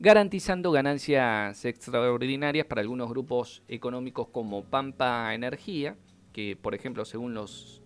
garantizando 0.00 0.72
ganancias 0.72 1.62
extraordinarias 1.66 2.66
para 2.66 2.80
algunos 2.80 3.10
grupos 3.10 3.62
económicos 3.68 4.28
como 4.28 4.64
Pampa 4.64 5.34
Energía, 5.34 5.96
que 6.32 6.56
por 6.56 6.74
ejemplo 6.74 7.04
según 7.04 7.34
los 7.34 7.82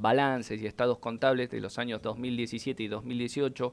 balances 0.00 0.60
y 0.60 0.66
estados 0.66 0.98
contables 0.98 1.50
de 1.50 1.60
los 1.60 1.78
años 1.78 2.02
2017 2.02 2.82
y 2.82 2.88
2018, 2.88 3.72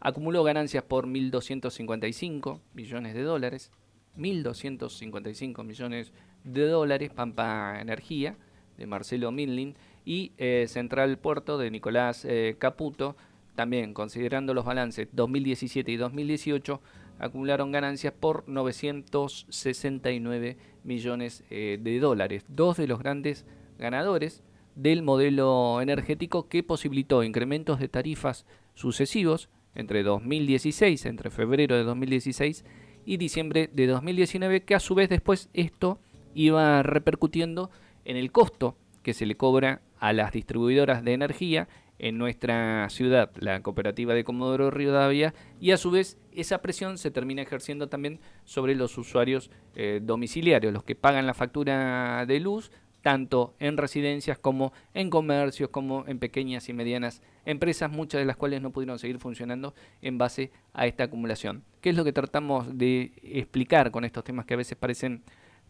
acumuló 0.00 0.42
ganancias 0.44 0.84
por 0.84 1.06
1.255 1.06 2.60
millones 2.74 3.14
de 3.14 3.22
dólares, 3.22 3.70
1.255 4.16 5.64
millones 5.64 6.12
de 6.44 6.66
dólares, 6.66 7.10
Pampa 7.10 7.80
Energía, 7.80 8.36
de 8.78 8.86
Marcelo 8.86 9.32
Milling, 9.32 9.74
y 10.04 10.32
eh, 10.38 10.66
Central 10.68 11.18
Puerto 11.18 11.58
de 11.58 11.70
Nicolás 11.70 12.24
eh, 12.24 12.56
Caputo, 12.58 13.16
también, 13.56 13.92
considerando 13.94 14.54
los 14.54 14.64
balances 14.64 15.08
2017 15.12 15.90
y 15.90 15.96
2018, 15.96 16.80
acumularon 17.18 17.72
ganancias 17.72 18.12
por 18.12 18.48
969 18.48 20.56
millones 20.84 21.42
eh, 21.50 21.78
de 21.80 21.98
dólares. 21.98 22.44
Dos 22.48 22.76
de 22.76 22.86
los 22.86 23.00
grandes 23.00 23.44
ganadores 23.78 24.44
del 24.76 25.02
modelo 25.02 25.80
energético 25.80 26.48
que 26.48 26.62
posibilitó 26.62 27.24
incrementos 27.24 27.80
de 27.80 27.88
tarifas 27.88 28.46
sucesivos 28.74 29.48
entre 29.74 30.02
2016, 30.02 31.06
entre 31.06 31.30
febrero 31.30 31.74
de 31.74 31.82
2016 31.82 32.64
y 33.04 33.16
diciembre 33.16 33.68
de 33.72 33.86
2019, 33.86 34.62
que 34.62 34.74
a 34.74 34.80
su 34.80 34.94
vez 34.94 35.08
después 35.08 35.48
esto 35.54 35.98
iba 36.34 36.82
repercutiendo 36.82 37.70
en 38.04 38.16
el 38.16 38.30
costo 38.30 38.76
que 39.02 39.14
se 39.14 39.26
le 39.26 39.36
cobra 39.36 39.80
a 39.98 40.12
las 40.12 40.32
distribuidoras 40.32 41.04
de 41.04 41.14
energía 41.14 41.68
en 41.98 42.18
nuestra 42.18 42.88
ciudad, 42.90 43.30
la 43.38 43.62
cooperativa 43.62 44.12
de 44.12 44.24
Comodoro 44.24 44.70
Rivadavia, 44.70 45.32
y 45.60 45.70
a 45.70 45.78
su 45.78 45.90
vez 45.90 46.18
esa 46.32 46.60
presión 46.60 46.98
se 46.98 47.10
termina 47.10 47.42
ejerciendo 47.42 47.88
también 47.88 48.20
sobre 48.44 48.74
los 48.74 48.98
usuarios 48.98 49.50
eh, 49.74 50.00
domiciliarios, 50.02 50.74
los 50.74 50.84
que 50.84 50.94
pagan 50.94 51.26
la 51.26 51.32
factura 51.32 52.26
de 52.26 52.40
luz, 52.40 52.70
tanto 53.06 53.54
en 53.60 53.76
residencias 53.76 54.36
como 54.36 54.72
en 54.92 55.10
comercios, 55.10 55.70
como 55.70 56.04
en 56.08 56.18
pequeñas 56.18 56.68
y 56.68 56.72
medianas 56.72 57.22
empresas, 57.44 57.88
muchas 57.88 58.18
de 58.18 58.24
las 58.24 58.36
cuales 58.36 58.60
no 58.60 58.72
pudieron 58.72 58.98
seguir 58.98 59.20
funcionando 59.20 59.74
en 60.02 60.18
base 60.18 60.50
a 60.72 60.88
esta 60.88 61.04
acumulación. 61.04 61.62
¿Qué 61.80 61.90
es 61.90 61.96
lo 61.96 62.02
que 62.02 62.12
tratamos 62.12 62.76
de 62.76 63.12
explicar 63.22 63.92
con 63.92 64.04
estos 64.04 64.24
temas 64.24 64.44
que 64.44 64.54
a 64.54 64.56
veces 64.56 64.76
parecen 64.76 65.22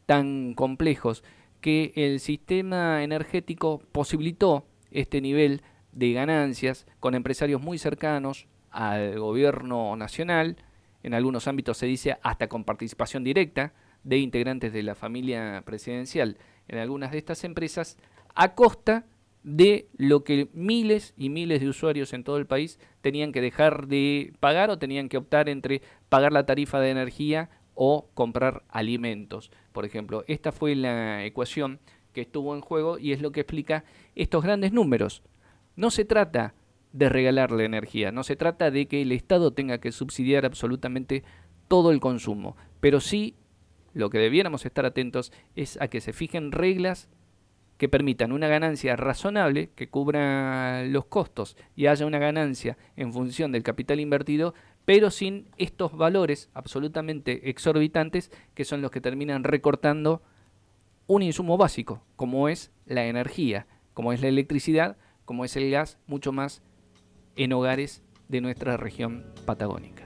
tan 0.06 0.54
complejos? 0.54 1.24
Que 1.60 1.92
el 1.94 2.20
sistema 2.20 3.04
energético 3.04 3.82
posibilitó 3.92 4.64
este 4.90 5.20
nivel 5.20 5.60
de 5.92 6.14
ganancias 6.14 6.86
con 7.00 7.14
empresarios 7.14 7.60
muy 7.60 7.76
cercanos 7.76 8.46
al 8.70 9.18
gobierno 9.18 9.94
nacional, 9.94 10.56
en 11.02 11.12
algunos 11.12 11.46
ámbitos 11.48 11.76
se 11.76 11.84
dice 11.84 12.16
hasta 12.22 12.48
con 12.48 12.64
participación 12.64 13.24
directa 13.24 13.74
de 14.06 14.18
integrantes 14.18 14.72
de 14.72 14.84
la 14.84 14.94
familia 14.94 15.62
presidencial 15.66 16.38
en 16.68 16.78
algunas 16.78 17.10
de 17.10 17.18
estas 17.18 17.42
empresas, 17.42 17.98
a 18.34 18.54
costa 18.54 19.04
de 19.42 19.88
lo 19.96 20.22
que 20.24 20.48
miles 20.52 21.12
y 21.16 21.28
miles 21.28 21.60
de 21.60 21.68
usuarios 21.68 22.12
en 22.12 22.24
todo 22.24 22.36
el 22.38 22.46
país 22.46 22.78
tenían 23.00 23.32
que 23.32 23.40
dejar 23.40 23.88
de 23.88 24.32
pagar 24.40 24.70
o 24.70 24.78
tenían 24.78 25.08
que 25.08 25.16
optar 25.16 25.48
entre 25.48 25.82
pagar 26.08 26.32
la 26.32 26.46
tarifa 26.46 26.80
de 26.80 26.90
energía 26.90 27.50
o 27.74 28.08
comprar 28.14 28.62
alimentos. 28.68 29.50
Por 29.72 29.84
ejemplo, 29.84 30.24
esta 30.28 30.52
fue 30.52 30.76
la 30.76 31.24
ecuación 31.24 31.80
que 32.12 32.22
estuvo 32.22 32.54
en 32.54 32.60
juego 32.60 32.98
y 32.98 33.12
es 33.12 33.20
lo 33.20 33.32
que 33.32 33.40
explica 33.40 33.84
estos 34.14 34.42
grandes 34.42 34.72
números. 34.72 35.22
No 35.74 35.90
se 35.90 36.04
trata 36.04 36.54
de 36.92 37.08
regalarle 37.08 37.64
energía, 37.64 38.12
no 38.12 38.22
se 38.22 38.36
trata 38.36 38.70
de 38.70 38.86
que 38.86 39.02
el 39.02 39.12
Estado 39.12 39.52
tenga 39.52 39.78
que 39.78 39.92
subsidiar 39.92 40.46
absolutamente 40.46 41.24
todo 41.68 41.90
el 41.90 42.00
consumo, 42.00 42.56
pero 42.80 43.00
sí 43.00 43.34
lo 43.96 44.10
que 44.10 44.18
debiéramos 44.18 44.66
estar 44.66 44.84
atentos 44.84 45.32
es 45.54 45.80
a 45.80 45.88
que 45.88 46.02
se 46.02 46.12
fijen 46.12 46.52
reglas 46.52 47.08
que 47.78 47.88
permitan 47.88 48.30
una 48.30 48.46
ganancia 48.46 48.94
razonable 48.94 49.70
que 49.74 49.88
cubra 49.88 50.84
los 50.84 51.06
costos 51.06 51.56
y 51.74 51.86
haya 51.86 52.04
una 52.04 52.18
ganancia 52.18 52.76
en 52.96 53.14
función 53.14 53.52
del 53.52 53.62
capital 53.62 53.98
invertido, 53.98 54.52
pero 54.84 55.10
sin 55.10 55.48
estos 55.56 55.96
valores 55.96 56.50
absolutamente 56.52 57.48
exorbitantes 57.48 58.30
que 58.54 58.66
son 58.66 58.82
los 58.82 58.90
que 58.90 59.00
terminan 59.00 59.44
recortando 59.44 60.20
un 61.06 61.22
insumo 61.22 61.56
básico, 61.56 62.02
como 62.16 62.50
es 62.50 62.72
la 62.84 63.06
energía, 63.06 63.66
como 63.94 64.12
es 64.12 64.20
la 64.20 64.28
electricidad, 64.28 64.98
como 65.24 65.46
es 65.46 65.56
el 65.56 65.70
gas, 65.70 65.98
mucho 66.06 66.32
más 66.32 66.62
en 67.34 67.54
hogares 67.54 68.02
de 68.28 68.42
nuestra 68.42 68.76
región 68.76 69.24
patagónica. 69.46 70.05